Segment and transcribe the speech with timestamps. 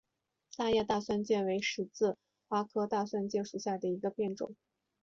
[0.57, 2.17] 大叶大蒜芥为十字
[2.47, 4.55] 花科大蒜芥属下的一个变种。